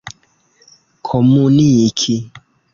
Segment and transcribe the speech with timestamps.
[1.07, 2.15] komuniki